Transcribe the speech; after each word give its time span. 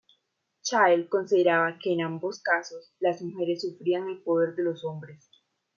Child 0.63 1.09
consideraba 1.11 1.77
que 1.77 1.93
en 1.93 2.01
ambos 2.01 2.41
casos, 2.41 2.91
las 2.99 3.21
mujeres 3.21 3.61
sufrían 3.61 4.09
el 4.09 4.17
poder 4.23 4.55
de 4.55 4.63
los 4.63 4.83
hombres. 4.83 5.29